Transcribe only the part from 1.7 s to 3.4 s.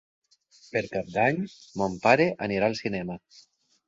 mon pare anirà al cinema.